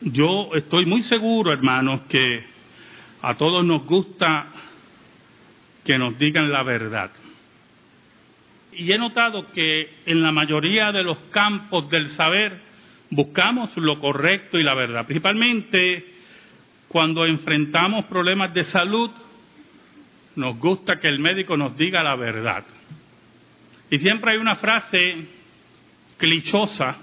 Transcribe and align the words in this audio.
yo 0.00 0.50
estoy 0.54 0.86
muy 0.86 1.02
seguro, 1.02 1.52
hermanos, 1.52 2.02
que 2.08 2.44
a 3.22 3.34
todos 3.34 3.64
nos 3.64 3.84
gusta 3.84 4.46
que 5.84 5.98
nos 5.98 6.18
digan 6.18 6.50
la 6.50 6.62
verdad. 6.62 7.10
Y 8.72 8.92
he 8.92 8.98
notado 8.98 9.50
que 9.52 10.00
en 10.04 10.22
la 10.22 10.32
mayoría 10.32 10.92
de 10.92 11.02
los 11.02 11.16
campos 11.30 11.88
del 11.88 12.08
saber 12.08 12.60
buscamos 13.10 13.74
lo 13.76 13.98
correcto 14.00 14.58
y 14.58 14.64
la 14.64 14.74
verdad, 14.74 15.06
principalmente 15.06 16.04
cuando 16.88 17.24
enfrentamos 17.24 18.04
problemas 18.06 18.52
de 18.52 18.64
salud, 18.64 19.10
nos 20.34 20.58
gusta 20.58 20.98
que 20.98 21.08
el 21.08 21.18
médico 21.18 21.56
nos 21.56 21.76
diga 21.76 22.02
la 22.02 22.16
verdad. 22.16 22.64
Y 23.90 23.98
siempre 23.98 24.32
hay 24.32 24.38
una 24.38 24.56
frase 24.56 25.26
clichosa 26.18 26.98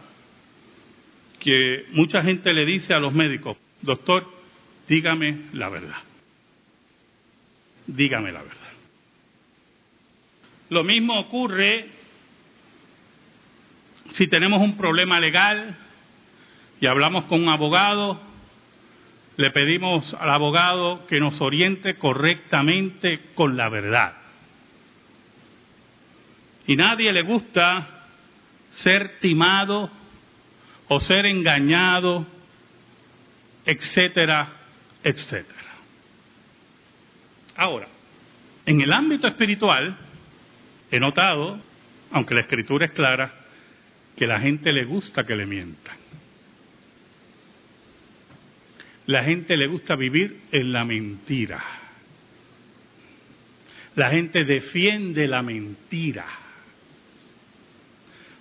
que 1.44 1.88
mucha 1.92 2.22
gente 2.22 2.54
le 2.54 2.66
dice 2.66 2.94
a 2.94 3.00
los 3.00 3.14
médicos, 3.14 3.58
doctor, 3.82 4.26
dígame 4.88 5.50
la 5.54 5.70
verdad. 5.70 5.98
Dígame 7.86 8.32
la 8.32 8.42
verdad. 8.42 8.58
Lo 10.70 10.84
mismo 10.84 11.20
ocurre 11.20 11.86
si 14.14 14.28
tenemos 14.28 14.62
un 14.62 14.78
problema 14.78 15.20
legal 15.20 15.76
y 16.80 16.86
hablamos 16.86 17.26
con 17.26 17.42
un 17.42 17.50
abogado, 17.50 18.22
le 19.36 19.52
pedimos 19.52 20.14
al 20.14 20.30
abogado 20.30 21.06
que 21.08 21.20
nos 21.20 21.42
oriente 21.42 21.96
correctamente 21.96 23.20
con 23.36 23.58
la 23.58 23.70
verdad. 23.70 24.14
Y 26.68 26.76
nadie 26.76 27.12
le 27.12 27.24
gusta 27.24 28.06
ser 28.84 29.20
timado 29.20 29.90
o 30.94 31.00
ser 31.00 31.26
engañado, 31.26 32.26
etcétera, 33.66 34.48
etcétera. 35.04 35.72
Ahora, 37.56 37.88
en 38.66 38.80
el 38.80 38.94
ámbito 38.94 39.28
espiritual, 39.28 39.98
he 40.92 41.00
notado, 41.00 41.60
aunque 42.12 42.36
la 42.36 42.42
escritura 42.42 42.86
es 42.86 42.92
clara, 42.92 43.34
que 44.16 44.28
la 44.28 44.40
gente 44.40 44.72
le 44.72 44.86
gusta 44.86 45.24
que 45.24 45.36
le 45.36 45.48
mientan. 45.48 45.98
La 49.08 49.24
gente 49.24 49.58
le 49.58 49.68
gusta 49.68 49.96
vivir 49.96 50.42
en 50.52 50.72
la 50.72 50.86
mentira. 50.86 51.62
La 53.96 54.12
gente 54.12 54.44
defiende 54.44 55.28
la 55.28 55.42
mentira. 55.42 56.43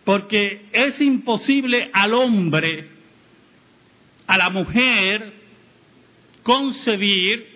Porque 0.04 0.66
es 0.72 1.00
imposible 1.00 1.90
al 1.92 2.14
hombre, 2.14 2.88
a 4.26 4.36
la 4.36 4.50
mujer, 4.50 5.32
concebir 6.42 7.46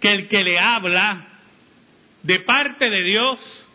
que 0.00 0.12
el 0.12 0.28
que 0.28 0.44
le 0.44 0.58
habla 0.58 1.26
de 2.22 2.40
parte 2.40 2.88
de 2.90 3.02
Dios, 3.02 3.66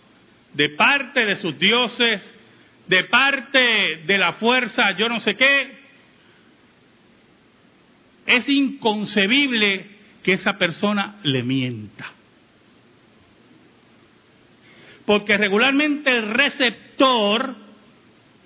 de 0.53 0.69
parte 0.69 1.25
de 1.25 1.35
sus 1.35 1.57
dioses, 1.57 2.21
de 2.87 3.03
parte 3.05 4.01
de 4.05 4.17
la 4.17 4.33
fuerza, 4.33 4.91
yo 4.97 5.07
no 5.07 5.19
sé 5.19 5.35
qué, 5.35 5.79
es 8.25 8.47
inconcebible 8.49 9.87
que 10.23 10.33
esa 10.33 10.57
persona 10.57 11.19
le 11.23 11.43
mienta. 11.43 12.11
Porque 15.11 15.35
regularmente 15.35 16.09
el 16.09 16.33
receptor, 16.33 17.53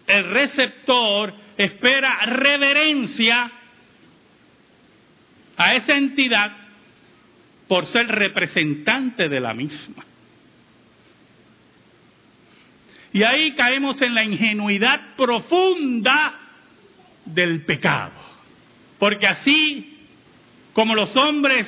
el 0.08 0.24
receptor 0.32 1.32
espera 1.56 2.26
reverencia 2.26 3.52
a 5.58 5.76
esa 5.76 5.94
entidad 5.94 6.58
por 7.68 7.86
ser 7.86 8.08
representante 8.08 9.30
de 9.30 9.40
la 9.40 9.54
misma. 9.54 10.04
Y 13.14 13.22
ahí 13.22 13.54
caemos 13.54 14.02
en 14.02 14.16
la 14.16 14.24
ingenuidad 14.26 15.16
profunda 15.16 16.34
del 17.26 17.64
pecado. 17.64 18.20
Porque 18.98 19.28
así 19.28 20.00
como 20.74 20.96
los 20.96 21.16
hombres 21.16 21.68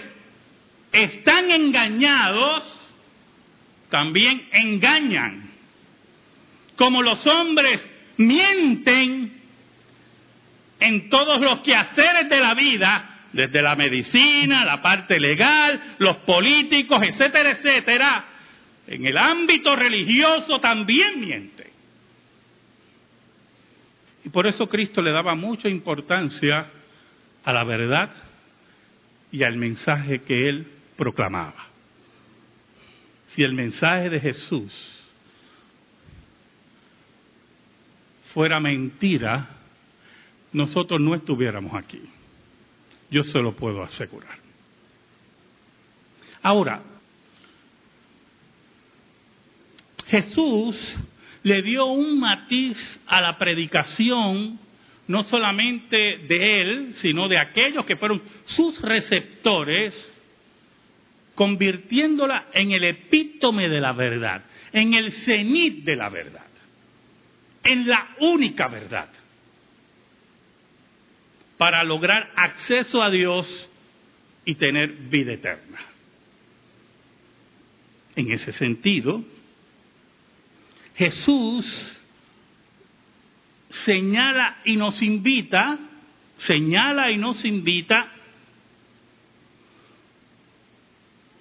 están 0.92 1.52
engañados, 1.52 2.77
también 3.90 4.48
engañan. 4.52 5.50
Como 6.76 7.02
los 7.02 7.26
hombres 7.26 7.86
mienten 8.18 9.34
en 10.80 11.10
todos 11.10 11.42
los 11.42 11.60
quehaceres 11.62 12.30
de 12.30 12.40
la 12.40 12.54
vida, 12.54 13.18
desde 13.34 13.62
la 13.62 13.76
medicina, 13.76 14.66
la 14.66 14.82
parte 14.82 15.20
legal, 15.20 15.96
los 16.00 16.18
políticos, 16.18 17.00
etcétera, 17.04 17.52
etcétera, 17.52 18.26
en 18.88 19.06
el 19.06 19.18
ámbito 19.18 19.76
religioso 19.76 20.60
también 20.60 21.20
miente. 21.20 21.72
Y 24.24 24.30
por 24.30 24.48
eso 24.48 24.68
Cristo 24.68 25.02
le 25.02 25.12
daba 25.12 25.36
mucha 25.36 25.70
importancia 25.70 26.70
a 27.44 27.54
la 27.54 27.64
verdad 27.64 28.10
y 29.32 29.44
al 29.44 29.56
mensaje 29.58 30.22
que 30.24 30.50
él 30.50 30.68
proclamaba. 30.96 31.77
Si 33.38 33.44
el 33.44 33.54
mensaje 33.54 34.10
de 34.10 34.20
Jesús 34.20 34.74
fuera 38.34 38.60
mentira, 38.60 39.48
nosotros 40.52 41.00
no 41.00 41.14
estuviéramos 41.14 41.76
aquí. 41.76 42.02
Yo 43.12 43.24
se 43.24 43.40
lo 43.40 43.56
puedo 43.56 43.84
asegurar. 43.84 44.40
Ahora, 46.42 46.82
Jesús 50.08 50.98
le 51.44 51.62
dio 51.62 51.86
un 51.86 52.20
matiz 52.20 53.00
a 53.06 53.22
la 53.22 53.38
predicación, 53.38 54.60
no 55.08 55.24
solamente 55.26 56.26
de 56.28 56.62
él, 56.62 56.94
sino 56.96 57.28
de 57.28 57.38
aquellos 57.38 57.86
que 57.86 57.98
fueron 57.98 58.20
sus 58.46 58.82
receptores, 58.82 60.17
convirtiéndola 61.38 62.48
en 62.52 62.72
el 62.72 62.84
epítome 62.84 63.70
de 63.70 63.80
la 63.80 63.94
verdad, 63.94 64.44
en 64.74 64.96
el 64.96 65.12
cenit 65.12 65.86
de 65.86 65.96
la 65.96 66.10
verdad, 66.10 66.48
en 67.64 67.88
la 67.88 68.16
única 68.20 68.68
verdad 68.68 69.08
para 71.60 71.84
lograr 71.84 72.32
acceso 72.36 73.04
a 73.04 73.12
Dios 73.12 73.70
y 74.46 74.56
tener 74.56 74.90
vida 75.10 75.34
eterna. 75.34 75.78
En 78.16 78.32
ese 78.32 78.52
sentido, 78.54 79.24
Jesús 80.96 82.00
señala 83.70 84.58
y 84.66 84.76
nos 84.76 85.04
invita, 85.04 85.78
señala 86.38 87.12
y 87.12 87.18
nos 87.18 87.46
invita 87.46 88.12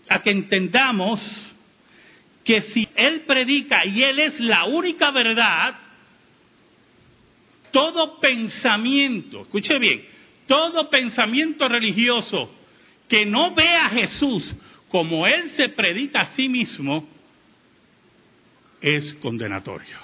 a 0.09 0.23
que 0.23 0.31
entendamos 0.31 1.21
que 2.45 2.63
si 2.63 2.89
Él 2.95 3.23
predica 3.23 3.85
y 3.85 4.03
Él 4.03 4.21
es 4.21 4.39
la 4.41 4.65
única 4.65 5.11
verdad, 5.11 5.75
todo 7.73 8.21
pensamiento, 8.21 9.43
escuche 9.43 9.79
bien, 9.79 10.05
todo 10.47 10.89
pensamiento 10.89 11.69
religioso 11.69 12.55
que 13.09 13.27
no 13.27 13.55
ve 13.55 13.69
a 13.69 13.89
Jesús 13.89 14.55
como 14.89 15.27
Él 15.27 15.51
se 15.51 15.69
predica 15.71 16.21
a 16.21 16.27
sí 16.35 16.49
mismo, 16.49 17.09
es 18.81 19.13
condenatorio. 19.15 19.99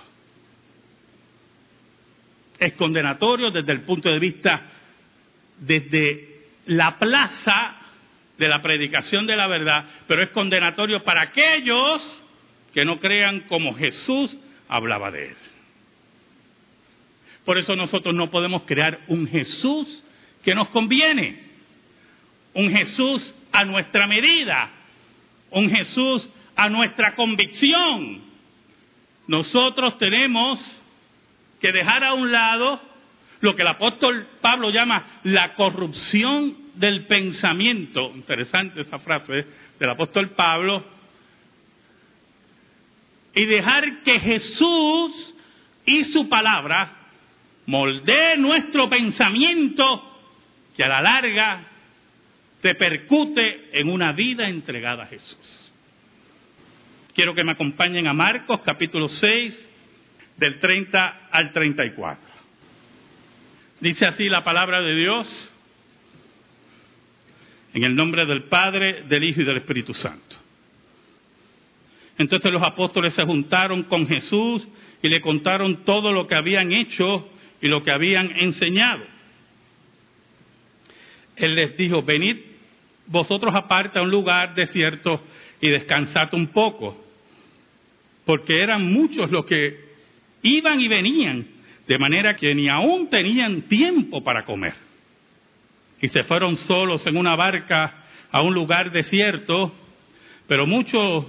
Es 2.59 2.73
condenatorio 2.75 3.51
desde 3.51 3.73
el 3.73 3.83
punto 3.83 4.09
de 4.09 4.19
vista, 4.19 4.63
desde 5.59 6.47
la 6.67 6.99
plaza 6.99 7.82
de 8.43 8.49
la 8.49 8.61
predicación 8.61 9.25
de 9.29 9.37
la 9.37 9.47
verdad, 9.47 9.85
pero 10.09 10.25
es 10.25 10.31
condenatorio 10.31 11.05
para 11.05 11.21
aquellos 11.23 12.03
que 12.75 12.85
no 12.85 12.99
crean 12.99 13.43
como 13.43 13.73
Jesús 13.73 14.37
hablaba 14.69 15.13
de 15.13 15.29
él. 15.29 15.37
Por 17.45 17.57
eso 17.57 17.77
nosotros 17.77 18.13
no 18.17 18.31
podemos 18.31 18.63
crear 18.63 18.99
un 19.07 19.29
Jesús 19.29 20.03
que 20.43 20.57
nos 20.57 20.71
conviene, 20.71 21.41
un 22.55 22.73
Jesús 22.73 23.33
a 23.53 23.65
nuestra 23.65 24.09
medida, 24.09 24.71
un 25.51 25.71
Jesús 25.71 26.29
a 26.57 26.69
nuestra 26.69 27.15
convicción. 27.15 28.23
Nosotros 29.29 29.99
tenemos 29.99 30.61
que 31.61 31.71
dejar 31.71 32.03
a 32.03 32.15
un 32.15 32.33
lado 32.33 32.81
lo 33.41 33.55
que 33.55 33.63
el 33.63 33.69
apóstol 33.69 34.27
Pablo 34.41 34.71
llama 34.71 35.21
la 35.23 35.55
corrupción 35.55 36.62
del 36.75 37.07
pensamiento. 37.07 38.13
Interesante 38.15 38.81
esa 38.81 38.99
frase 38.99 39.47
del 39.79 39.91
apóstol 39.91 40.31
Pablo. 40.31 40.85
Y 43.35 43.45
dejar 43.47 44.03
que 44.03 44.21
Jesús 44.21 45.35
y 45.87 46.05
su 46.05 46.29
palabra 46.29 46.93
moldee 47.67 48.37
nuestro 48.37 48.89
pensamiento 48.89 50.09
que 50.77 50.85
a 50.85 50.89
la 50.89 51.01
larga 51.01 51.65
repercute 52.63 53.79
en 53.79 53.89
una 53.89 54.13
vida 54.13 54.49
entregada 54.49 55.05
a 55.05 55.07
Jesús. 55.07 55.71
Quiero 57.15 57.35
que 57.35 57.45
me 57.45 57.53
acompañen 57.53 58.07
a 58.07 58.15
Marcos 58.15 58.61
capítulo 58.65 59.09
6 59.09 59.69
del 60.37 60.59
30 60.59 61.29
al 61.31 61.53
34. 61.53 62.33
Dice 63.81 64.07
así 64.07 64.29
la 64.29 64.45
palabra 64.45 64.81
de 64.81 64.95
Dios 64.95 65.52
en 67.75 67.85
el 67.85 67.95
nombre 67.95 68.27
del 68.27 68.45
Padre, 68.45 69.05
del 69.09 69.25
Hijo 69.25 69.41
y 69.41 69.45
del 69.45 69.59
Espíritu 69.59 69.95
Santo. 69.95 70.37
Entonces 72.19 72.53
los 72.53 72.63
apóstoles 72.63 73.15
se 73.15 73.25
juntaron 73.25 73.85
con 73.85 74.07
Jesús 74.07 74.67
y 75.03 75.09
le 75.09 75.21
contaron 75.21 75.85
todo 75.85 76.13
lo 76.13 76.27
que 76.27 76.35
habían 76.35 76.73
hecho 76.73 77.29
y 77.61 77.69
lo 77.69 77.83
que 77.83 77.91
habían 77.91 78.31
enseñado. 78.37 79.05
Él 81.37 81.55
les 81.55 81.77
dijo, 81.77 82.03
venid 82.03 82.37
vosotros 83.07 83.55
aparte 83.55 83.99
a 83.99 84.03
un 84.03 84.11
lugar 84.11 84.55
desierto 84.55 85.23
y 85.61 85.71
descansad 85.71 86.33
un 86.35 86.49
poco, 86.49 87.03
porque 88.25 88.63
eran 88.63 88.93
muchos 88.93 89.31
los 89.31 89.47
que 89.47 89.93
iban 90.43 90.81
y 90.81 90.89
venían, 90.89 91.47
de 91.87 91.99
manera 91.99 92.37
que 92.37 92.55
ni 92.55 92.69
aún 92.69 93.09
tenían 93.09 93.63
tiempo 93.63 94.23
para 94.23 94.45
comer. 94.45 94.75
Y 96.03 96.09
se 96.09 96.25
fueron 96.25 96.57
solos 96.57 97.07
en 97.07 97.17
una 97.17 97.35
barca 97.37 98.05
a 98.31 98.43
un 98.43 98.53
lugar 98.53 98.93
desierto, 98.93 99.75
pero 100.47 100.67
muchos 100.67 101.27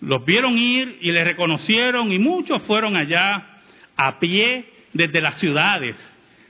los 0.00 0.24
vieron 0.24 0.58
ir 0.58 0.98
y 1.00 1.12
le 1.12 1.24
reconocieron 1.24 2.12
y 2.12 2.18
muchos 2.18 2.62
fueron 2.62 2.96
allá 2.96 3.60
a 3.96 4.18
pie 4.18 4.66
desde 4.92 5.20
las 5.20 5.40
ciudades 5.40 5.96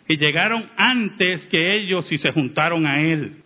y 0.08 0.16
llegaron 0.16 0.68
antes 0.76 1.46
que 1.46 1.76
ellos 1.76 2.10
y 2.10 2.18
se 2.18 2.32
juntaron 2.32 2.86
a 2.86 3.00
él. 3.00 3.42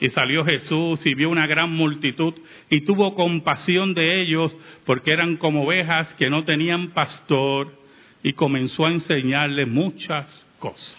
Y 0.00 0.10
salió 0.10 0.44
Jesús 0.44 1.06
y 1.06 1.14
vio 1.14 1.30
una 1.30 1.46
gran 1.46 1.70
multitud 1.70 2.34
y 2.68 2.80
tuvo 2.80 3.14
compasión 3.14 3.94
de 3.94 4.20
ellos 4.20 4.54
porque 4.84 5.12
eran 5.12 5.36
como 5.36 5.62
ovejas 5.62 6.12
que 6.14 6.28
no 6.28 6.44
tenían 6.44 6.90
pastor 6.90 7.80
y 8.22 8.32
comenzó 8.32 8.86
a 8.86 8.90
enseñarles 8.90 9.68
muchas 9.68 10.46
cosas. 10.58 10.98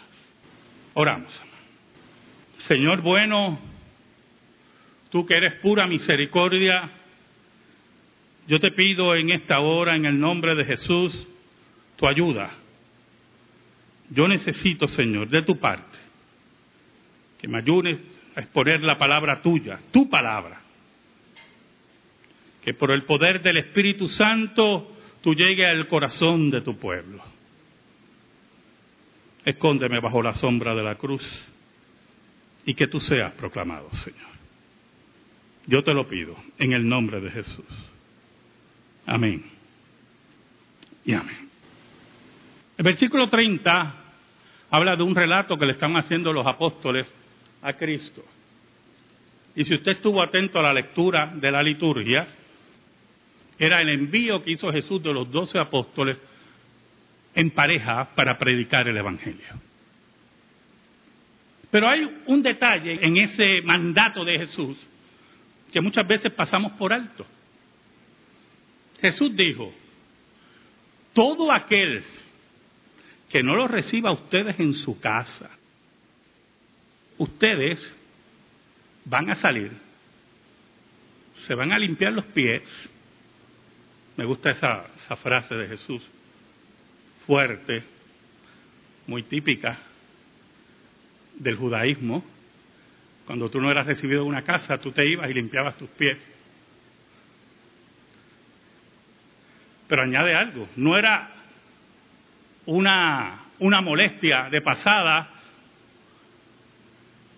Oramos. 0.93 1.44
Señor 2.67 3.01
bueno, 3.01 3.59
tú 5.11 5.23
que 5.23 5.35
eres 5.35 5.53
pura 5.61 5.85
misericordia, 5.85 6.89
yo 8.47 8.59
te 8.59 8.71
pido 8.71 9.15
en 9.15 9.29
esta 9.29 9.59
hora, 9.59 9.95
en 9.95 10.05
el 10.05 10.19
nombre 10.19 10.55
de 10.55 10.65
Jesús, 10.65 11.27
tu 11.95 12.07
ayuda. 12.07 12.51
Yo 14.09 14.27
necesito, 14.27 14.87
Señor, 14.87 15.29
de 15.29 15.43
tu 15.43 15.59
parte, 15.59 15.97
que 17.39 17.47
me 17.47 17.59
ayudes 17.59 17.99
a 18.35 18.41
exponer 18.41 18.81
la 18.81 18.97
palabra 18.97 19.43
tuya, 19.43 19.79
tu 19.91 20.09
palabra. 20.09 20.61
Que 22.63 22.73
por 22.73 22.89
el 22.89 23.03
poder 23.03 23.43
del 23.43 23.57
Espíritu 23.57 24.07
Santo 24.07 24.91
tú 25.21 25.35
llegues 25.35 25.67
al 25.67 25.87
corazón 25.87 26.49
de 26.49 26.61
tu 26.61 26.77
pueblo. 26.79 27.23
Escóndeme 29.43 29.99
bajo 29.99 30.23
la 30.23 30.33
sombra 30.33 30.73
de 30.73 30.81
la 30.81 30.95
cruz 30.95 31.23
y 32.65 32.73
que 32.73 32.87
tú 32.87 32.99
seas 32.99 33.31
proclamado, 33.33 33.89
Señor. 33.93 34.35
Yo 35.67 35.83
te 35.83 35.93
lo 35.93 36.07
pido 36.07 36.35
en 36.57 36.73
el 36.73 36.87
nombre 36.87 37.19
de 37.19 37.31
Jesús. 37.31 37.65
Amén. 39.05 39.43
Y 41.05 41.13
amén. 41.13 41.49
El 42.77 42.83
versículo 42.83 43.29
30 43.29 43.95
habla 44.69 44.95
de 44.95 45.03
un 45.03 45.15
relato 45.15 45.57
que 45.57 45.65
le 45.65 45.73
están 45.73 45.95
haciendo 45.95 46.33
los 46.33 46.45
apóstoles 46.45 47.11
a 47.61 47.73
Cristo. 47.73 48.23
Y 49.55 49.63
si 49.63 49.75
usted 49.75 49.93
estuvo 49.93 50.21
atento 50.21 50.59
a 50.59 50.63
la 50.63 50.73
lectura 50.73 51.31
de 51.33 51.51
la 51.51 51.63
liturgia, 51.63 52.27
era 53.57 53.81
el 53.81 53.89
envío 53.89 54.41
que 54.43 54.51
hizo 54.51 54.71
Jesús 54.71 55.01
de 55.01 55.13
los 55.13 55.31
doce 55.31 55.57
apóstoles 55.57 56.17
en 57.33 57.51
pareja 57.51 58.09
para 58.15 58.37
predicar 58.37 58.87
el 58.87 58.97
Evangelio. 58.97 59.61
Pero 61.75 61.89
hay 61.89 62.09
un 62.27 62.41
detalle 62.41 63.05
en 63.05 63.17
ese 63.17 63.61
mandato 63.61 64.23
de 64.23 64.39
Jesús 64.39 64.77
que 65.73 65.81
muchas 65.81 66.07
veces 66.07 66.31
pasamos 66.31 66.71
por 66.77 66.93
alto. 66.93 67.25
Jesús 69.01 69.35
dijo, 69.35 69.73
todo 71.11 71.51
aquel 71.51 72.01
que 73.27 73.43
no 73.43 73.57
lo 73.57 73.67
reciba 73.67 74.09
a 74.09 74.13
ustedes 74.13 74.57
en 74.57 74.73
su 74.73 75.01
casa, 75.01 75.49
ustedes 77.17 77.93
van 79.03 79.29
a 79.31 79.35
salir, 79.35 79.73
se 81.45 81.55
van 81.55 81.73
a 81.73 81.77
limpiar 81.77 82.13
los 82.13 82.23
pies. 82.27 82.89
Me 84.15 84.23
gusta 84.23 84.51
esa, 84.51 84.85
esa 84.95 85.17
frase 85.17 85.55
de 85.55 85.67
Jesús, 85.67 86.07
fuerte, 87.25 87.83
muy 89.07 89.23
típica 89.23 89.77
del 91.37 91.55
judaísmo. 91.55 92.23
Cuando 93.25 93.49
tú 93.49 93.59
no 93.59 93.71
eras 93.71 93.87
recibido 93.87 94.21
en 94.21 94.27
una 94.27 94.43
casa, 94.43 94.77
tú 94.77 94.91
te 94.91 95.07
ibas 95.07 95.29
y 95.29 95.33
limpiabas 95.33 95.77
tus 95.77 95.89
pies. 95.89 96.17
Pero 99.87 100.01
añade 100.01 100.35
algo, 100.35 100.67
no 100.75 100.97
era 100.97 101.31
una, 102.65 103.45
una 103.59 103.81
molestia 103.81 104.49
de 104.49 104.61
pasada, 104.61 105.29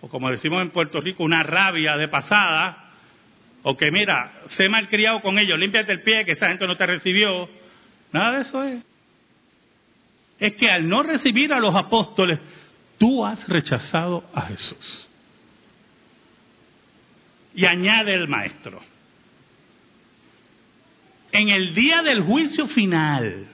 o 0.00 0.08
como 0.08 0.30
decimos 0.30 0.62
en 0.62 0.70
Puerto 0.70 1.00
Rico, 1.00 1.24
una 1.24 1.42
rabia 1.42 1.96
de 1.96 2.08
pasada, 2.08 2.88
o 3.62 3.76
que 3.76 3.90
mira, 3.90 4.42
sé 4.48 4.68
malcriado 4.68 5.20
con 5.20 5.38
ellos, 5.38 5.58
límpiate 5.58 5.92
el 5.92 6.02
pie, 6.02 6.24
que 6.24 6.32
esa 6.32 6.48
gente 6.48 6.66
no 6.66 6.76
te 6.76 6.86
recibió. 6.86 7.48
Nada 8.12 8.36
de 8.36 8.42
eso 8.42 8.62
es. 8.62 8.84
Es 10.38 10.54
que 10.54 10.70
al 10.70 10.88
no 10.88 11.02
recibir 11.02 11.52
a 11.52 11.58
los 11.58 11.74
apóstoles, 11.74 12.38
tú 12.98 13.24
has 13.24 13.48
rechazado 13.48 14.28
a 14.34 14.42
Jesús. 14.42 15.08
Y 17.54 17.64
añade 17.64 18.14
el 18.14 18.28
maestro 18.28 18.80
en 21.32 21.48
el 21.50 21.74
día 21.74 22.02
del 22.02 22.22
juicio 22.22 22.66
final. 22.66 23.46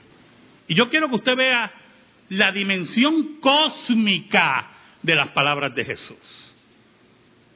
Y 0.67 0.75
yo 0.75 0.89
quiero 0.89 1.09
que 1.09 1.15
usted 1.15 1.35
vea 1.35 1.71
la 2.29 2.51
dimensión 2.51 3.39
cósmica 3.39 4.71
de 5.01 5.15
las 5.15 5.29
palabras 5.29 5.75
de 5.75 5.85
Jesús. 5.85 6.55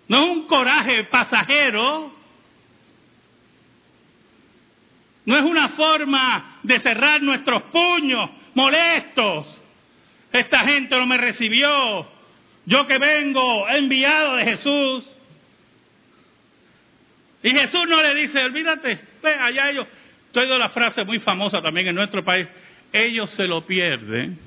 No 0.08 0.18
es 0.20 0.30
un 0.30 0.48
coraje 0.48 1.04
pasajero, 1.06 2.14
no 5.26 5.38
es 5.38 5.44
una 5.44 5.70
forma 5.70 6.60
de 6.64 6.80
cerrar 6.80 7.22
nuestros 7.22 7.64
puños 7.64 8.30
molestos. 8.56 9.59
Esta 10.32 10.60
gente 10.60 10.96
no 10.96 11.06
me 11.06 11.18
recibió, 11.18 12.08
yo 12.66 12.88
que 12.88 12.98
vengo 12.98 13.68
enviado 13.70 14.36
de 14.36 14.44
Jesús. 14.44 15.06
Y 17.42 17.52
Jesús 17.52 17.82
no 17.88 18.02
le 18.02 18.14
dice, 18.16 18.44
olvídate, 18.44 19.00
ve 19.24 19.34
allá 19.34 19.70
ellos, 19.72 19.88
Estoy 20.30 20.48
de 20.48 20.60
la 20.60 20.70
frase 20.70 21.04
muy 21.06 21.18
famosa 21.18 21.60
también 21.60 21.88
en 21.88 21.96
nuestro 21.96 22.24
país, 22.24 22.48
ellos 22.94 23.32
se 23.32 23.46
lo 23.46 23.66
pierden. 23.66 24.38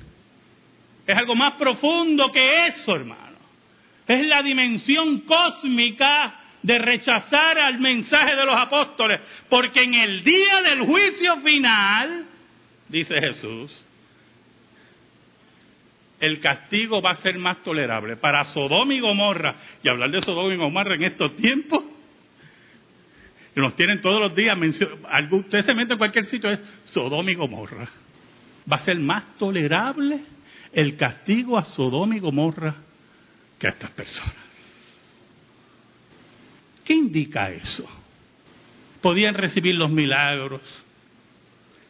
Es 1.05 1.17
algo 1.17 1.35
más 1.35 1.55
profundo 1.55 2.31
que 2.31 2.67
eso, 2.67 2.95
hermano. 2.95 3.37
Es 4.07 4.25
la 4.25 4.41
dimensión 4.41 5.19
cósmica 5.21 6.39
de 6.61 6.79
rechazar 6.79 7.57
al 7.57 7.81
mensaje 7.81 8.33
de 8.33 8.45
los 8.45 8.55
apóstoles, 8.55 9.19
porque 9.49 9.83
en 9.83 9.95
el 9.95 10.23
día 10.23 10.61
del 10.61 10.83
juicio 10.83 11.41
final, 11.41 12.27
dice 12.87 13.19
Jesús, 13.19 13.85
el 16.23 16.39
castigo 16.39 17.01
va 17.01 17.11
a 17.11 17.15
ser 17.15 17.37
más 17.37 17.61
tolerable 17.63 18.15
para 18.15 18.45
Sodoma 18.45 18.93
y 18.93 19.01
Gomorra. 19.01 19.55
Y 19.83 19.89
hablar 19.89 20.09
de 20.09 20.21
Sodoma 20.21 20.53
y 20.53 20.57
Gomorra 20.57 20.95
en 20.95 21.03
estos 21.03 21.35
tiempos 21.35 21.83
que 23.53 23.59
nos 23.59 23.75
tienen 23.75 23.99
todos 23.99 24.21
los 24.21 24.33
días, 24.33 24.57
usted 24.57 25.65
se 25.65 25.73
mete 25.73 25.93
en 25.93 25.97
cualquier 25.99 26.23
sitio, 26.25 26.49
es 26.49 26.59
Sodoma 26.85 27.29
y 27.29 27.35
Gomorra. 27.35 27.89
Va 28.71 28.77
a 28.77 28.79
ser 28.79 28.97
más 28.99 29.37
tolerable 29.37 30.21
el 30.71 30.95
castigo 30.95 31.57
a 31.57 31.63
Sodoma 31.65 32.15
y 32.15 32.19
Gomorra 32.19 32.73
que 33.59 33.67
a 33.67 33.71
estas 33.71 33.91
personas. 33.91 34.33
¿Qué 36.85 36.93
indica 36.93 37.51
eso? 37.51 37.85
Podían 39.01 39.33
recibir 39.33 39.75
los 39.75 39.91
milagros, 39.91 40.85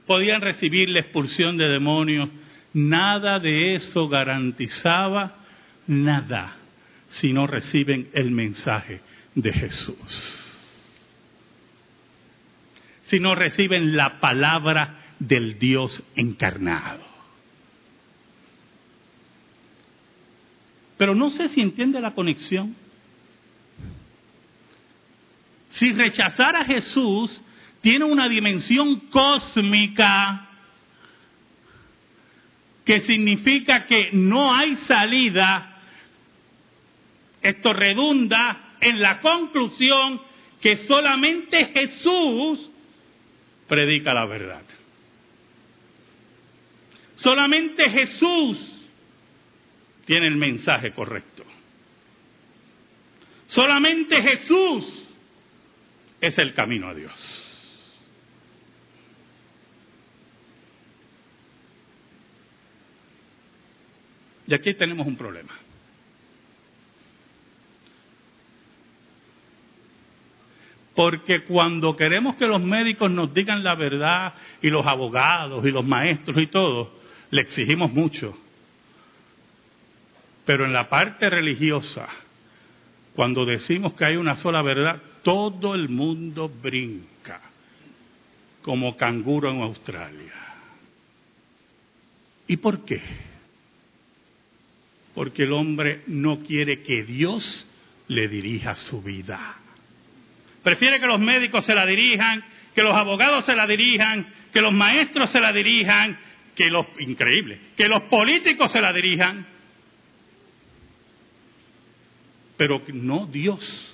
podían 0.07 0.41
recibir 0.41 0.89
la 0.89 1.01
expulsión 1.01 1.55
de 1.55 1.67
demonios, 1.67 2.29
nada 2.73 3.39
de 3.39 3.75
eso 3.75 4.07
garantizaba 4.07 5.35
nada 5.87 6.55
si 7.09 7.31
no 7.33 7.47
reciben 7.47 8.09
el 8.13 8.31
mensaje 8.31 9.01
de 9.35 9.53
Jesús 9.53 10.53
si 13.13 13.19
no 13.19 13.35
reciben 13.35 13.95
la 13.95 14.19
palabra 14.19 14.97
del 15.19 15.59
Dios 15.59 16.01
encarnado. 16.15 17.03
Pero 20.97 21.13
no 21.13 21.29
sé 21.29 21.49
si 21.49 21.61
entiende 21.61 22.01
la 22.01 22.15
conexión. 22.15 22.75
Si 25.73 25.91
rechazar 25.91 26.55
a 26.55 26.65
Jesús 26.65 27.39
tiene 27.81 28.05
una 28.05 28.27
dimensión 28.27 28.95
cósmica 29.11 30.49
que 32.85 33.01
significa 33.01 33.85
que 33.85 34.09
no 34.13 34.53
hay 34.53 34.75
salida, 34.87 35.81
esto 37.41 37.73
redunda 37.73 38.75
en 38.81 39.01
la 39.01 39.21
conclusión 39.21 40.21
que 40.61 40.77
solamente 40.77 41.65
Jesús 41.67 42.69
predica 43.67 44.13
la 44.13 44.25
verdad. 44.25 44.63
Solamente 47.15 47.89
Jesús 47.89 48.87
tiene 50.05 50.27
el 50.27 50.35
mensaje 50.35 50.91
correcto. 50.91 51.43
Solamente 53.47 54.21
Jesús 54.21 55.15
es 56.19 56.37
el 56.37 56.53
camino 56.53 56.87
a 56.87 56.93
Dios. 56.93 57.42
Y 64.53 64.55
aquí 64.55 64.75
tenemos 64.75 65.07
un 65.07 65.15
problema. 65.15 65.51
Porque 70.93 71.43
cuando 71.45 71.95
queremos 71.95 72.35
que 72.35 72.45
los 72.45 72.61
médicos 72.61 73.09
nos 73.09 73.33
digan 73.33 73.63
la 73.63 73.73
verdad 73.73 74.35
y 74.61 74.69
los 74.69 74.85
abogados 74.85 75.65
y 75.65 75.71
los 75.71 75.83
maestros 75.83 76.37
y 76.37 76.45
todo, 76.45 76.99
le 77.31 77.41
exigimos 77.41 77.91
mucho. 77.91 78.37
Pero 80.45 80.65
en 80.65 80.73
la 80.73 80.87
parte 80.87 81.31
religiosa, 81.31 82.07
cuando 83.15 83.45
decimos 83.45 83.93
que 83.93 84.05
hay 84.05 84.17
una 84.17 84.35
sola 84.35 84.61
verdad, 84.61 85.01
todo 85.23 85.73
el 85.73 85.89
mundo 85.89 86.47
brinca 86.47 87.41
como 88.61 88.95
canguro 88.97 89.49
en 89.49 89.63
Australia. 89.63 90.33
¿Y 92.45 92.57
por 92.57 92.85
qué? 92.85 93.32
Porque 95.13 95.43
el 95.43 95.53
hombre 95.53 96.01
no 96.07 96.39
quiere 96.39 96.81
que 96.81 97.03
Dios 97.03 97.67
le 98.07 98.27
dirija 98.27 98.75
su 98.75 99.01
vida. 99.01 99.57
Prefiere 100.63 100.99
que 100.99 101.07
los 101.07 101.19
médicos 101.19 101.65
se 101.65 101.75
la 101.75 101.85
dirijan, 101.85 102.43
que 102.73 102.81
los 102.81 102.95
abogados 102.95 103.45
se 103.45 103.55
la 103.55 103.67
dirijan, 103.67 104.27
que 104.51 104.61
los 104.61 104.73
maestros 104.73 105.29
se 105.29 105.39
la 105.39 105.51
dirijan, 105.51 106.17
que 106.55 106.69
los 106.69 106.87
increíble, 106.99 107.59
que 107.75 107.87
los 107.87 108.03
políticos 108.03 108.71
se 108.71 108.81
la 108.81 108.93
dirijan 108.93 109.53
pero 112.57 112.81
no 112.93 113.25
Dios. 113.25 113.91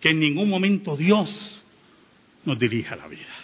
Que 0.00 0.10
en 0.10 0.20
ningún 0.20 0.48
momento 0.48 0.96
Dios 0.96 1.60
nos 2.44 2.58
dirija 2.58 2.96
la 2.96 3.06
vida. 3.06 3.34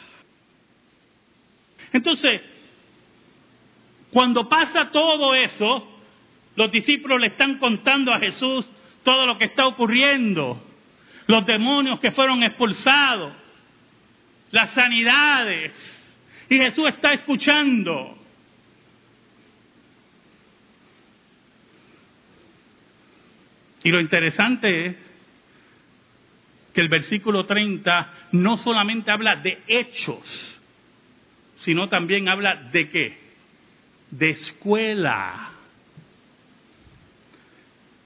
Entonces, 1.92 2.40
cuando 4.12 4.48
pasa 4.48 4.90
todo 4.90 5.34
eso, 5.34 5.95
los 6.56 6.72
discípulos 6.72 7.20
le 7.20 7.28
están 7.28 7.58
contando 7.58 8.12
a 8.12 8.18
Jesús 8.18 8.68
todo 9.04 9.26
lo 9.26 9.38
que 9.38 9.44
está 9.44 9.66
ocurriendo, 9.66 10.60
los 11.26 11.46
demonios 11.46 12.00
que 12.00 12.10
fueron 12.10 12.42
expulsados, 12.42 13.32
las 14.50 14.70
sanidades, 14.70 15.72
y 16.48 16.56
Jesús 16.56 16.86
está 16.88 17.12
escuchando. 17.12 18.18
Y 23.84 23.90
lo 23.90 24.00
interesante 24.00 24.86
es 24.86 24.96
que 26.72 26.80
el 26.80 26.88
versículo 26.88 27.46
30 27.46 28.12
no 28.32 28.56
solamente 28.56 29.10
habla 29.10 29.36
de 29.36 29.62
hechos, 29.68 30.58
sino 31.58 31.88
también 31.88 32.28
habla 32.28 32.56
de 32.72 32.88
qué? 32.88 33.18
De 34.10 34.30
escuela. 34.30 35.55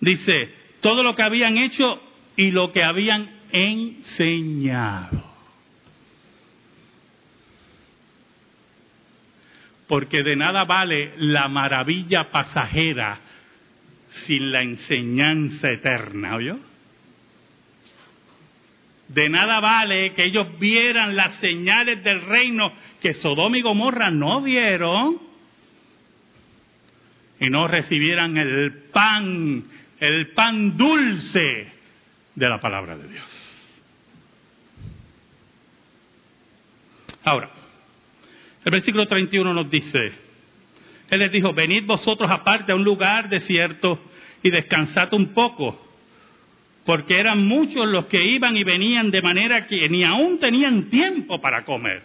Dice, 0.00 0.54
todo 0.80 1.02
lo 1.02 1.14
que 1.14 1.22
habían 1.22 1.58
hecho 1.58 2.00
y 2.36 2.50
lo 2.50 2.72
que 2.72 2.82
habían 2.82 3.30
enseñado. 3.52 5.30
Porque 9.86 10.22
de 10.22 10.36
nada 10.36 10.64
vale 10.64 11.12
la 11.18 11.48
maravilla 11.48 12.30
pasajera 12.30 13.18
sin 14.26 14.52
la 14.52 14.62
enseñanza 14.62 15.70
eterna, 15.70 16.36
¿oyó? 16.36 16.58
De 19.08 19.28
nada 19.28 19.58
vale 19.58 20.14
que 20.14 20.26
ellos 20.26 20.58
vieran 20.60 21.16
las 21.16 21.34
señales 21.40 22.02
del 22.04 22.20
reino 22.22 22.72
que 23.00 23.14
Sodoma 23.14 23.58
y 23.58 23.62
Gomorra 23.62 24.08
no 24.10 24.40
vieron 24.40 25.18
y 27.40 27.50
no 27.50 27.66
recibieran 27.66 28.36
el 28.36 28.72
pan, 28.92 29.64
el 30.00 30.28
pan 30.32 30.76
dulce 30.76 31.68
de 32.34 32.48
la 32.48 32.58
palabra 32.58 32.96
de 32.96 33.06
Dios. 33.06 33.46
Ahora, 37.22 37.50
el 38.64 38.72
versículo 38.72 39.06
31 39.06 39.52
nos 39.52 39.70
dice, 39.70 40.12
él 41.10 41.20
les 41.20 41.30
dijo, 41.30 41.52
venid 41.52 41.84
vosotros 41.84 42.30
aparte 42.30 42.72
a 42.72 42.74
un 42.74 42.82
lugar 42.82 43.28
desierto 43.28 44.00
y 44.42 44.50
descansad 44.50 45.12
un 45.12 45.34
poco, 45.34 45.86
porque 46.86 47.18
eran 47.18 47.46
muchos 47.46 47.86
los 47.86 48.06
que 48.06 48.24
iban 48.24 48.56
y 48.56 48.64
venían 48.64 49.10
de 49.10 49.20
manera 49.20 49.66
que 49.66 49.86
ni 49.90 50.02
aún 50.02 50.38
tenían 50.38 50.84
tiempo 50.88 51.40
para 51.42 51.64
comer. 51.66 52.02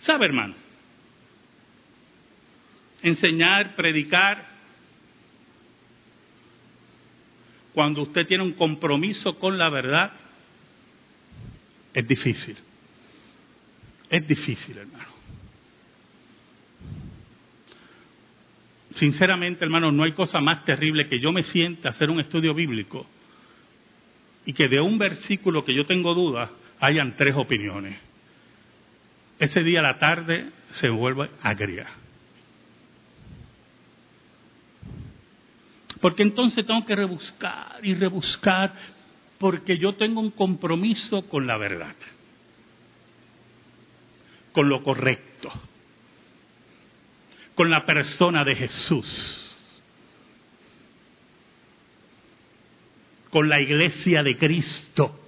¿Sabe, 0.00 0.26
hermano? 0.26 0.63
Enseñar, 3.04 3.76
predicar, 3.76 4.48
cuando 7.74 8.00
usted 8.02 8.26
tiene 8.26 8.42
un 8.42 8.54
compromiso 8.54 9.38
con 9.38 9.58
la 9.58 9.68
verdad, 9.68 10.12
es 11.92 12.08
difícil. 12.08 12.56
Es 14.08 14.26
difícil, 14.26 14.78
hermano. 14.78 15.12
Sinceramente, 18.92 19.64
hermano, 19.64 19.92
no 19.92 20.04
hay 20.04 20.12
cosa 20.12 20.40
más 20.40 20.64
terrible 20.64 21.06
que 21.06 21.20
yo 21.20 21.30
me 21.30 21.42
sienta 21.42 21.88
a 21.88 21.90
hacer 21.90 22.08
un 22.08 22.20
estudio 22.20 22.54
bíblico 22.54 23.06
y 24.46 24.54
que 24.54 24.68
de 24.68 24.80
un 24.80 24.96
versículo 24.96 25.62
que 25.62 25.74
yo 25.74 25.84
tengo 25.84 26.14
dudas 26.14 26.48
hayan 26.80 27.16
tres 27.16 27.34
opiniones. 27.36 27.98
Ese 29.38 29.62
día 29.62 29.80
a 29.80 29.82
la 29.82 29.98
tarde 29.98 30.48
se 30.70 30.88
vuelve 30.88 31.28
agria. 31.42 32.03
Porque 36.04 36.22
entonces 36.22 36.66
tengo 36.66 36.84
que 36.84 36.94
rebuscar 36.94 37.78
y 37.82 37.94
rebuscar 37.94 38.74
porque 39.38 39.78
yo 39.78 39.94
tengo 39.94 40.20
un 40.20 40.32
compromiso 40.32 41.26
con 41.28 41.46
la 41.46 41.56
verdad 41.56 41.94
con 44.52 44.68
lo 44.68 44.84
correcto, 44.84 45.50
con 47.56 47.70
la 47.70 47.84
persona 47.84 48.44
de 48.44 48.54
Jesús, 48.54 49.80
con 53.30 53.48
la 53.48 53.60
iglesia 53.60 54.22
de 54.22 54.36
Cristo. 54.36 55.20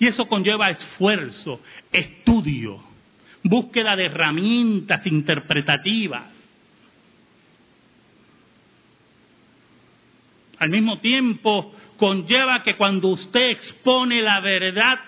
Y 0.00 0.08
eso 0.08 0.26
conlleva 0.26 0.70
esfuerzo, 0.70 1.60
estudio, 1.92 2.82
búsqueda 3.44 3.94
de 3.94 4.06
herramientas 4.06 5.06
interpretativas. 5.06 6.37
Al 10.58 10.70
mismo 10.70 10.98
tiempo, 10.98 11.74
conlleva 11.96 12.62
que 12.62 12.76
cuando 12.76 13.08
usted 13.08 13.50
expone 13.50 14.22
la 14.22 14.40
verdad, 14.40 14.98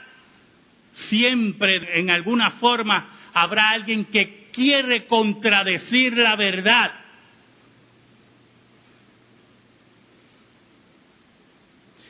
siempre 0.93 1.99
en 1.99 2.11
alguna 2.11 2.53
forma 2.53 3.19
habrá 3.33 3.71
alguien 3.71 4.07
que 4.07 4.49
quiere 4.53 5.07
contradecir 5.07 6.17
la 6.17 6.37
verdad. 6.37 6.93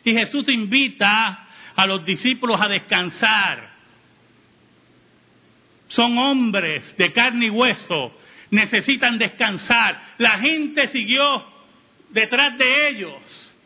Y 0.04 0.12
Jesús 0.12 0.48
invita 0.48 1.46
a 1.76 1.86
los 1.86 2.04
discípulos 2.04 2.60
a 2.60 2.68
descansar. 2.68 3.70
Son 5.88 6.16
hombres 6.18 6.96
de 6.96 7.12
carne 7.12 7.46
y 7.46 7.50
hueso, 7.50 8.16
necesitan 8.50 9.18
descansar. 9.18 10.00
La 10.18 10.38
gente 10.38 10.88
siguió 10.88 11.44
detrás 12.10 12.56
de 12.58 12.88
ellos, 12.88 13.56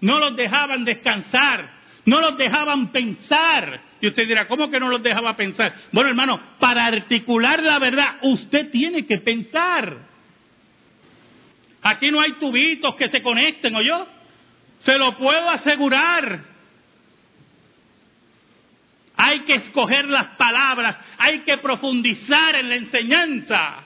no 0.00 0.18
los 0.18 0.36
dejaban 0.36 0.84
descansar, 0.84 1.70
no 2.04 2.20
los 2.20 2.36
dejaban 2.36 2.92
pensar 2.92 3.82
Y 4.00 4.08
usted 4.08 4.26
dirá, 4.26 4.48
¿cómo 4.48 4.70
que 4.70 4.80
no 4.80 4.88
los 4.88 5.02
dejaba 5.02 5.36
pensar? 5.36 5.74
Bueno, 5.92 6.08
hermano, 6.08 6.40
para 6.58 6.86
articular 6.86 7.62
la 7.62 7.78
verdad, 7.78 8.16
usted 8.22 8.70
tiene 8.70 9.04
que 9.04 9.18
pensar. 9.18 9.98
Aquí 11.82 12.10
no 12.10 12.20
hay 12.20 12.32
tubitos 12.32 12.94
que 12.94 13.08
se 13.08 13.22
conecten, 13.22 13.74
¿o 13.76 13.82
yo? 13.82 14.06
Se 14.80 14.96
lo 14.96 15.16
puedo 15.16 15.48
asegurar. 15.50 16.40
Hay 19.16 19.40
que 19.40 19.56
escoger 19.56 20.08
las 20.08 20.28
palabras, 20.36 20.96
hay 21.18 21.40
que 21.40 21.58
profundizar 21.58 22.54
en 22.54 22.70
la 22.70 22.76
enseñanza, 22.76 23.84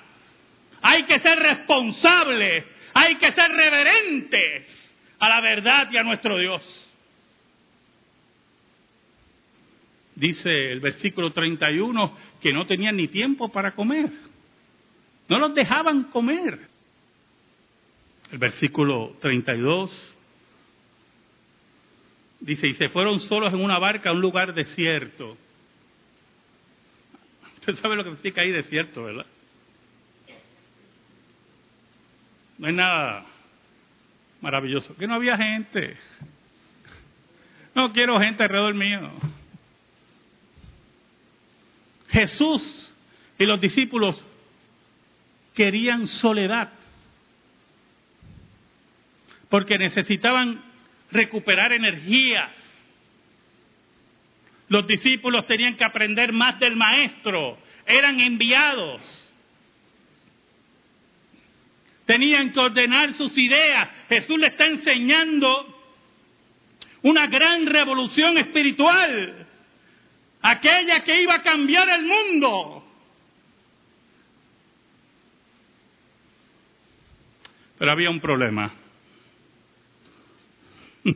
hay 0.80 1.02
que 1.04 1.18
ser 1.18 1.40
responsables, 1.40 2.64
hay 2.94 3.16
que 3.16 3.32
ser 3.32 3.50
reverentes 3.50 4.90
a 5.18 5.28
la 5.28 5.40
verdad 5.40 5.90
y 5.90 5.96
a 5.96 6.02
nuestro 6.02 6.38
Dios. 6.38 6.80
Dice 10.14 10.48
el 10.70 10.80
versículo 10.80 11.32
31 11.32 12.16
que 12.40 12.52
no 12.52 12.66
tenían 12.66 12.96
ni 12.96 13.08
tiempo 13.08 13.50
para 13.50 13.72
comer. 13.72 14.10
No 15.28 15.38
los 15.38 15.54
dejaban 15.54 16.04
comer. 16.04 16.68
El 18.30 18.38
versículo 18.38 19.16
32 19.20 20.14
dice, 22.40 22.68
y 22.68 22.74
se 22.74 22.88
fueron 22.88 23.20
solos 23.20 23.52
en 23.52 23.60
una 23.60 23.78
barca 23.78 24.10
a 24.10 24.12
un 24.12 24.20
lugar 24.20 24.54
desierto. 24.54 25.36
Usted 27.54 27.76
sabe 27.76 27.96
lo 27.96 28.04
que 28.04 28.10
significa 28.10 28.42
ahí 28.42 28.50
desierto, 28.50 29.04
¿verdad? 29.04 29.26
No 32.58 32.66
hay 32.66 32.72
nada 32.72 33.24
maravilloso. 34.40 34.96
Que 34.96 35.06
no 35.06 35.14
había 35.14 35.36
gente. 35.36 35.96
No 37.74 37.92
quiero 37.92 38.18
gente 38.20 38.42
alrededor 38.42 38.74
mío. 38.74 39.10
Jesús 42.08 42.92
y 43.38 43.46
los 43.46 43.60
discípulos 43.60 44.24
querían 45.54 46.06
soledad 46.06 46.70
porque 49.48 49.78
necesitaban 49.78 50.64
recuperar 51.10 51.72
energías. 51.72 52.50
Los 54.68 54.86
discípulos 54.86 55.46
tenían 55.46 55.76
que 55.76 55.84
aprender 55.84 56.32
más 56.32 56.58
del 56.58 56.74
maestro, 56.74 57.58
eran 57.86 58.18
enviados. 58.20 59.00
Tenían 62.06 62.52
que 62.52 62.60
ordenar 62.60 63.14
sus 63.14 63.36
ideas. 63.38 63.88
Jesús 64.08 64.38
le 64.38 64.48
está 64.48 64.66
enseñando 64.66 65.74
una 67.02 67.26
gran 67.26 67.66
revolución 67.66 68.36
espiritual 68.38 69.46
aquella 70.42 71.02
que 71.02 71.22
iba 71.22 71.34
a 71.36 71.42
cambiar 71.42 71.88
el 71.88 72.02
mundo. 72.02 72.84
Pero 77.78 77.90
había 77.90 78.10
un 78.10 78.20
problema. 78.20 78.70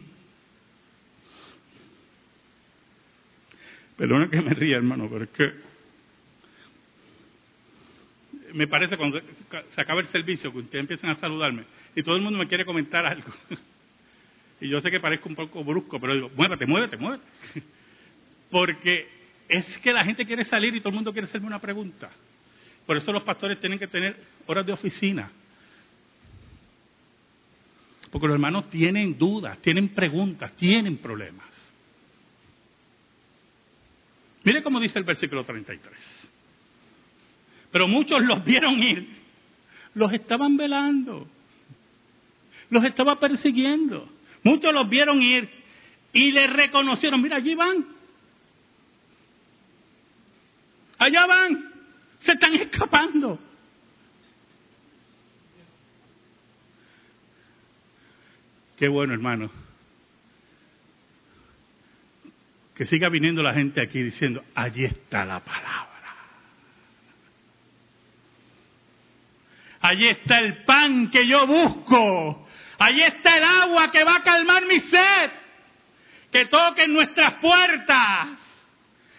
Perdona 3.96 4.30
que 4.30 4.40
me 4.40 4.54
ría, 4.54 4.76
hermano, 4.76 5.08
pero 5.10 5.24
es 5.24 5.30
que 5.30 5.67
me 8.54 8.66
parece 8.66 8.96
cuando 8.96 9.20
se 9.74 9.80
acaba 9.80 10.00
el 10.00 10.06
servicio 10.08 10.52
que 10.52 10.58
ustedes 10.58 10.80
empiezan 10.80 11.10
a 11.10 11.14
saludarme 11.16 11.64
y 11.94 12.02
todo 12.02 12.16
el 12.16 12.22
mundo 12.22 12.38
me 12.38 12.46
quiere 12.46 12.64
comentar 12.64 13.06
algo. 13.06 13.32
Y 14.60 14.68
yo 14.68 14.80
sé 14.80 14.90
que 14.90 14.98
parezco 14.98 15.28
un 15.28 15.36
poco 15.36 15.62
brusco, 15.62 16.00
pero 16.00 16.14
digo, 16.14 16.30
muévete, 16.34 16.66
muévete, 16.66 16.96
muévete. 16.96 17.24
Porque 18.50 19.06
es 19.48 19.78
que 19.78 19.92
la 19.92 20.04
gente 20.04 20.26
quiere 20.26 20.44
salir 20.44 20.74
y 20.74 20.80
todo 20.80 20.88
el 20.88 20.96
mundo 20.96 21.12
quiere 21.12 21.28
hacerme 21.28 21.46
una 21.46 21.60
pregunta. 21.60 22.10
Por 22.84 22.96
eso 22.96 23.12
los 23.12 23.22
pastores 23.22 23.60
tienen 23.60 23.78
que 23.78 23.86
tener 23.86 24.16
horas 24.46 24.66
de 24.66 24.72
oficina. 24.72 25.30
Porque 28.10 28.26
los 28.26 28.34
hermanos 28.34 28.68
tienen 28.70 29.16
dudas, 29.16 29.58
tienen 29.60 29.90
preguntas, 29.90 30.52
tienen 30.56 30.96
problemas. 30.96 31.46
Mire 34.44 34.62
cómo 34.62 34.80
dice 34.80 34.98
el 34.98 35.04
versículo 35.04 35.44
33. 35.44 35.94
Pero 37.70 37.88
muchos 37.88 38.22
los 38.22 38.44
vieron 38.44 38.82
ir, 38.82 39.06
los 39.94 40.12
estaban 40.12 40.56
velando, 40.56 41.28
los 42.70 42.84
estaba 42.84 43.18
persiguiendo. 43.18 44.08
Muchos 44.42 44.72
los 44.72 44.88
vieron 44.88 45.20
ir 45.20 45.48
y 46.12 46.32
le 46.32 46.46
reconocieron, 46.46 47.20
mira, 47.20 47.36
allí 47.36 47.54
van, 47.54 47.98
Allá 50.98 51.26
van, 51.26 51.72
se 52.20 52.32
están 52.32 52.54
escapando. 52.54 53.38
Qué 58.76 58.88
bueno, 58.88 59.12
hermano. 59.12 59.50
Que 62.74 62.84
siga 62.86 63.08
viniendo 63.08 63.42
la 63.42 63.54
gente 63.54 63.80
aquí 63.80 64.02
diciendo, 64.02 64.44
allí 64.54 64.84
está 64.84 65.24
la 65.24 65.40
palabra. 65.40 65.87
Allí 69.80 70.08
está 70.08 70.38
el 70.40 70.64
pan 70.64 71.10
que 71.10 71.26
yo 71.26 71.46
busco. 71.46 72.46
Allí 72.78 73.02
está 73.02 73.36
el 73.36 73.44
agua 73.44 73.90
que 73.90 74.04
va 74.04 74.16
a 74.16 74.22
calmar 74.22 74.66
mi 74.66 74.80
sed. 74.80 75.30
Que 76.30 76.46
toquen 76.46 76.92
nuestras 76.92 77.34
puertas 77.34 78.28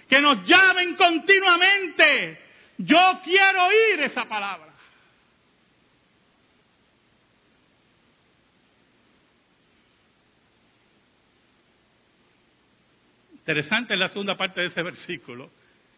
que 0.09 0.19
nos 0.19 0.45
llamen 0.45 0.95
continuamente. 0.95 2.41
Yo 2.77 3.21
quiero 3.23 3.67
oír 3.67 4.01
esa 4.01 4.25
palabra. 4.27 4.73
Interesante 13.33 13.93
es 13.93 13.99
la 13.99 14.09
segunda 14.09 14.35
parte 14.35 14.61
de 14.61 14.67
ese 14.67 14.81
versículo. 14.81 15.51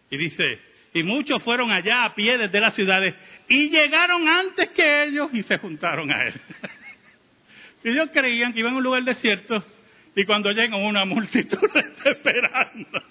Y 0.10 0.18
dice, 0.18 0.71
y 0.94 1.04
muchos 1.04 1.42
fueron 1.44 1.72
allá 1.72 2.06
a 2.06 2.14
pie 2.14 2.38
desde 2.38 2.60
las 2.60 2.76
ciudades 2.76 3.16
y 3.48 3.70
llegaron 3.70 4.28
antes 4.28 4.70
que 4.70 5.04
ellos 5.04 5.30
y 5.34 5.44
se 5.44 5.58
juntaron 5.58 6.12
a 6.12 6.26
él. 6.26 6.34
ellos 7.84 8.10
creían 8.12 8.54
que 8.54 8.60
iban 8.60 8.74
a 8.74 8.78
un 8.78 8.84
lugar 8.84 9.04
desierto 9.04 9.64
y 10.16 10.26
cuando 10.26 10.52
llegan 10.52 10.84
una 10.84 11.06
multitud 11.06 11.70
está 11.74 12.10
esperando. 12.10 13.04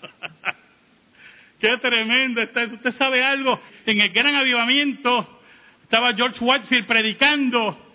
Qué 1.60 1.76
tremendo 1.80 2.42
está 2.42 2.62
eso. 2.62 2.74
Usted 2.74 2.92
sabe 2.92 3.22
algo, 3.22 3.60
en 3.86 4.00
el 4.00 4.10
gran 4.10 4.34
avivamiento 4.34 5.40
estaba 5.82 6.14
George 6.14 6.42
Whitefield 6.42 6.86
predicando. 6.86 7.86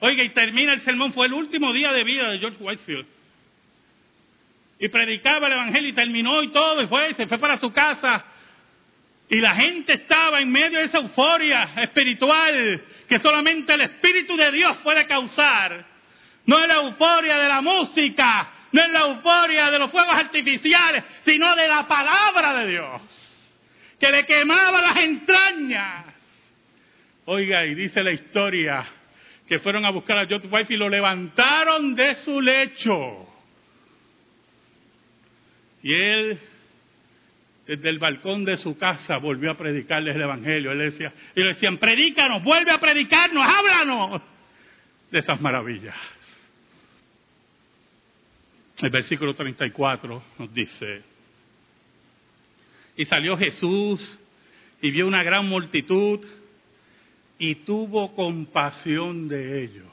Oiga, 0.00 0.22
y 0.22 0.28
termina 0.30 0.74
el 0.74 0.80
sermón, 0.80 1.12
fue 1.12 1.26
el 1.26 1.32
último 1.32 1.72
día 1.72 1.92
de 1.92 2.04
vida 2.04 2.30
de 2.30 2.38
George 2.38 2.62
Whitefield. 2.62 3.06
Y 4.78 4.88
predicaba 4.88 5.46
el 5.46 5.54
Evangelio 5.54 5.88
y 5.90 5.92
terminó 5.94 6.42
y 6.42 6.48
todo, 6.48 6.82
y 6.82 6.86
fue, 6.86 7.14
se 7.14 7.26
fue 7.26 7.38
para 7.38 7.58
su 7.58 7.72
casa. 7.72 8.24
Y 9.28 9.36
la 9.36 9.54
gente 9.54 9.94
estaba 9.94 10.40
en 10.40 10.50
medio 10.52 10.78
de 10.78 10.84
esa 10.84 10.98
euforia 10.98 11.70
espiritual 11.76 12.82
que 13.08 13.18
solamente 13.18 13.72
el 13.74 13.80
Espíritu 13.82 14.36
de 14.36 14.52
Dios 14.52 14.76
puede 14.78 15.06
causar. 15.06 15.86
No 16.46 16.58
es 16.58 16.68
la 16.68 16.76
euforia 16.76 17.38
de 17.38 17.48
la 17.48 17.62
música, 17.62 18.48
no 18.70 18.82
es 18.82 18.90
la 18.90 19.00
euforia 19.00 19.70
de 19.70 19.78
los 19.78 19.90
fuegos 19.90 20.14
artificiales, 20.14 21.04
sino 21.24 21.54
de 21.56 21.68
la 21.68 21.88
palabra 21.88 22.54
de 22.54 22.70
Dios, 22.70 23.02
que 23.98 24.10
le 24.10 24.26
quemaba 24.26 24.82
las 24.82 24.96
entrañas. 24.96 26.04
Oiga, 27.24 27.64
y 27.64 27.74
dice 27.74 28.02
la 28.02 28.12
historia 28.12 28.84
que 29.48 29.58
fueron 29.58 29.84
a 29.86 29.90
buscar 29.90 30.18
a 30.18 30.26
George 30.26 30.48
Wife 30.48 30.74
y 30.74 30.76
lo 30.76 30.88
levantaron 30.88 31.94
de 31.94 32.14
su 32.16 32.40
lecho. 32.40 33.26
Y 35.82 35.92
él, 35.92 36.40
desde 37.66 37.88
el 37.88 37.98
balcón 37.98 38.44
de 38.44 38.56
su 38.56 38.76
casa, 38.76 39.16
volvió 39.18 39.50
a 39.50 39.56
predicarles 39.56 40.14
el 40.14 40.22
Evangelio. 40.22 40.72
Él 40.72 40.78
decía, 40.78 41.12
y 41.34 41.40
le 41.40 41.54
decían, 41.54 41.78
predícanos, 41.78 42.42
vuelve 42.42 42.70
a 42.70 42.78
predicarnos, 42.78 43.44
háblanos 43.46 44.22
de 45.10 45.18
esas 45.18 45.40
maravillas. 45.40 45.96
El 48.82 48.90
versículo 48.90 49.34
34 49.34 50.22
nos 50.38 50.52
dice, 50.52 51.02
y 52.96 53.04
salió 53.06 53.36
Jesús 53.36 54.18
y 54.82 54.90
vio 54.90 55.06
una 55.06 55.22
gran 55.22 55.48
multitud 55.48 56.20
y 57.38 57.54
tuvo 57.56 58.14
compasión 58.14 59.28
de 59.28 59.64
ellos. 59.64 59.86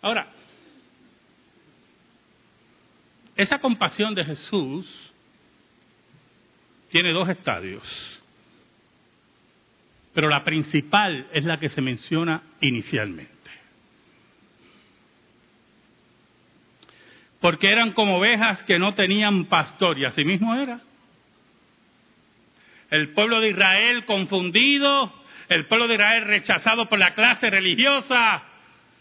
Ahora, 0.00 0.32
esa 3.38 3.58
compasión 3.58 4.14
de 4.14 4.24
Jesús 4.24 4.86
tiene 6.90 7.14
dos 7.14 7.28
estadios, 7.30 7.82
pero 10.12 10.28
la 10.28 10.44
principal 10.44 11.26
es 11.32 11.44
la 11.44 11.58
que 11.58 11.70
se 11.70 11.80
menciona 11.80 12.42
inicialmente. 12.60 13.38
porque 17.40 17.68
eran 17.68 17.92
como 17.92 18.16
ovejas 18.16 18.62
que 18.64 18.78
no 18.78 18.94
tenían 18.94 19.46
pastor, 19.46 19.98
y 19.98 20.04
así 20.04 20.24
mismo 20.24 20.54
era. 20.54 20.80
El 22.90 23.12
pueblo 23.12 23.40
de 23.40 23.50
Israel 23.50 24.04
confundido, 24.06 25.12
el 25.48 25.66
pueblo 25.66 25.86
de 25.86 25.94
Israel 25.94 26.24
rechazado 26.24 26.88
por 26.88 26.98
la 26.98 27.14
clase 27.14 27.50
religiosa, 27.50 28.42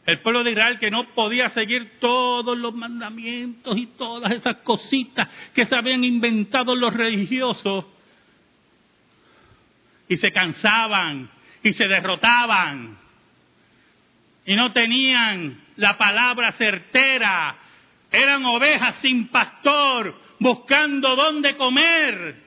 el 0.07 0.21
pueblo 0.21 0.41
de 0.41 0.51
Israel 0.51 0.79
que 0.79 0.89
no 0.89 1.03
podía 1.09 1.49
seguir 1.49 1.99
todos 1.99 2.57
los 2.57 2.73
mandamientos 2.73 3.77
y 3.77 3.87
todas 3.87 4.31
esas 4.31 4.55
cositas 4.59 5.27
que 5.53 5.65
se 5.65 5.75
habían 5.75 6.01
inventado 6.05 6.73
los 6.77 6.93
religiosos. 6.93 7.85
Y 10.07 10.15
se 10.15 10.31
cansaban 10.31 11.29
y 11.61 11.73
se 11.73 11.89
derrotaban. 11.89 12.97
Y 14.45 14.55
no 14.55 14.71
tenían 14.71 15.61
la 15.75 15.97
palabra 15.97 16.53
certera. 16.53 17.57
Eran 18.09 18.45
ovejas 18.45 18.95
sin 19.01 19.27
pastor 19.27 20.17
buscando 20.39 21.17
dónde 21.17 21.57
comer. 21.57 22.43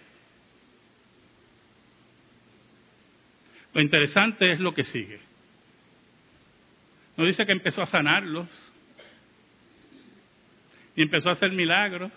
Lo 3.74 3.82
interesante 3.82 4.50
es 4.50 4.60
lo 4.60 4.72
que 4.72 4.84
sigue. 4.84 5.29
No 7.20 7.26
dice 7.26 7.44
que 7.44 7.52
empezó 7.52 7.82
a 7.82 7.86
sanarlos. 7.86 8.48
Y 10.96 11.02
empezó 11.02 11.28
a 11.28 11.32
hacer 11.32 11.52
milagros, 11.52 12.10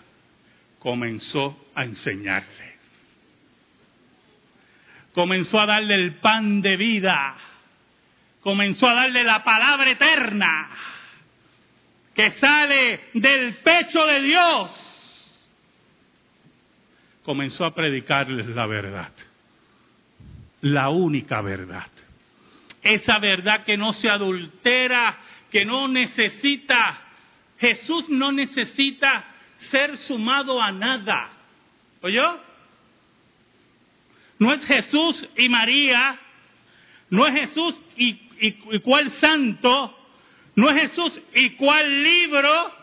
comenzó 0.78 1.62
a 1.74 1.84
enseñarles. 1.84 2.78
Comenzó 5.12 5.60
a 5.60 5.66
darle 5.66 5.94
el 5.94 6.14
pan 6.14 6.62
de 6.62 6.78
vida, 6.78 7.36
comenzó 8.40 8.88
a 8.88 8.94
darle 8.94 9.24
la 9.24 9.44
palabra 9.44 9.90
eterna. 9.90 10.70
Que 12.14 12.30
sale 12.30 13.10
del 13.12 13.56
pecho 13.58 14.06
de 14.06 14.22
Dios. 14.22 15.34
Comenzó 17.24 17.66
a 17.66 17.74
predicarles 17.74 18.46
la 18.46 18.64
verdad, 18.64 19.12
la 20.62 20.88
única 20.88 21.42
verdad 21.42 21.90
esa 22.84 23.18
verdad 23.18 23.64
que 23.64 23.76
no 23.76 23.92
se 23.94 24.08
adultera, 24.08 25.18
que 25.50 25.64
no 25.64 25.88
necesita, 25.88 27.00
Jesús 27.58 28.08
no 28.10 28.30
necesita 28.30 29.24
ser 29.56 29.96
sumado 29.96 30.60
a 30.60 30.70
nada. 30.70 31.30
¿Oyó? 32.02 32.38
No 34.38 34.52
es 34.52 34.64
Jesús 34.66 35.26
y 35.36 35.48
María, 35.48 36.18
no 37.08 37.26
es 37.26 37.34
Jesús 37.34 37.80
y, 37.96 38.20
y 38.40 38.78
cuál 38.80 39.10
santo, 39.12 39.98
no 40.54 40.68
es 40.70 40.82
Jesús 40.82 41.20
y 41.34 41.50
cuál 41.50 42.02
libro, 42.02 42.74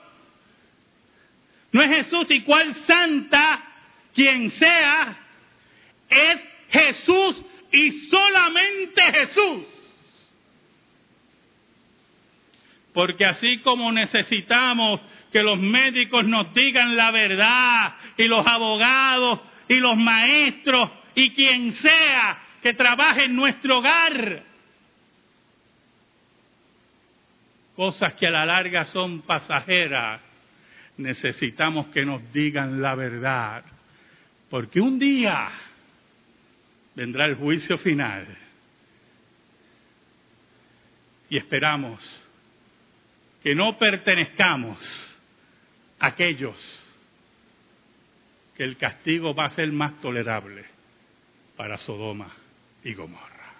no 1.71 1.81
es 1.83 1.89
Jesús 1.89 2.25
y 2.31 2.41
cuál 2.41 2.73
santa, 2.73 3.63
quien 4.15 4.49
sea, 4.51 5.17
es 6.09 6.39
Jesús 6.69 7.41
y 7.71 7.91
solamente 8.09 9.01
Jesús. 9.01 9.80
Porque 12.93 13.25
así 13.25 13.59
como 13.59 13.91
necesitamos 13.91 14.99
que 15.31 15.41
los 15.41 15.57
médicos 15.59 16.25
nos 16.25 16.53
digan 16.53 16.95
la 16.95 17.11
verdad 17.11 17.95
y 18.17 18.25
los 18.25 18.45
abogados 18.45 19.39
y 19.67 19.75
los 19.79 19.95
maestros 19.95 20.89
y 21.15 21.31
quien 21.31 21.71
sea 21.73 22.41
que 22.61 22.73
trabaje 22.73 23.25
en 23.25 23.35
nuestro 23.35 23.79
hogar, 23.79 24.43
cosas 27.75 28.13
que 28.13 28.27
a 28.27 28.31
la 28.31 28.45
larga 28.45 28.85
son 28.85 29.21
pasajeras, 29.21 30.21
necesitamos 30.97 31.87
que 31.87 32.05
nos 32.05 32.31
digan 32.33 32.81
la 32.81 32.95
verdad. 32.95 33.63
Porque 34.49 34.81
un 34.81 34.99
día 34.99 35.49
vendrá 36.93 37.25
el 37.25 37.35
juicio 37.35 37.77
final 37.77 38.27
y 41.29 41.37
esperamos 41.37 42.27
que 43.41 43.55
no 43.55 43.77
pertenezcamos 43.77 44.77
a 45.99 46.07
aquellos 46.07 46.55
que 48.55 48.63
el 48.63 48.77
castigo 48.77 49.33
va 49.33 49.45
a 49.45 49.49
ser 49.51 49.71
más 49.71 49.99
tolerable 50.01 50.65
para 51.55 51.77
Sodoma 51.77 52.31
y 52.83 52.93
Gomorra. 52.93 53.55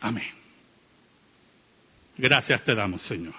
Amén. 0.00 0.30
Gracias 2.16 2.64
te 2.64 2.74
damos, 2.74 3.02
Señor. 3.02 3.34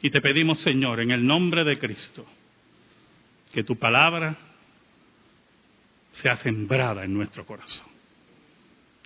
Y 0.00 0.10
te 0.10 0.20
pedimos, 0.20 0.60
Señor, 0.60 1.00
en 1.00 1.10
el 1.10 1.26
nombre 1.26 1.64
de 1.64 1.78
Cristo, 1.78 2.24
que 3.52 3.64
tu 3.64 3.76
palabra 3.76 4.36
sea 6.12 6.36
sembrada 6.36 7.04
en 7.04 7.14
nuestro 7.14 7.44
corazón. 7.44 7.88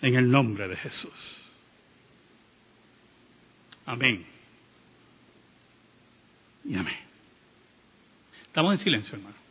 En 0.01 0.17
el 0.17 0.31
nombre 0.31 0.69
de 0.69 0.77
Jesús. 0.77 1.42
Amén. 3.87 4.25
Y 6.65 6.77
amén. 6.77 6.95
Estamos 8.47 8.75
en 8.75 8.79
silencio, 8.79 9.17
hermano. 9.17 9.42